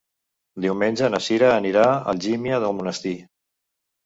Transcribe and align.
Diumenge 0.63 1.09
na 1.15 1.19
Cira 1.25 1.49
anirà 1.57 1.83
a 1.91 2.01
Algímia 2.15 2.63
d'Almonesir. 2.65 3.15